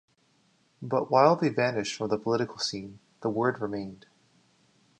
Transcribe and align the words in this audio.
But 0.81 1.11
while 1.11 1.35
they 1.35 1.49
vanished 1.49 1.95
from 1.95 2.09
the 2.09 2.17
political 2.17 2.57
scene, 2.57 2.97
the 3.21 3.29
word 3.29 3.61
remained. 3.61 4.07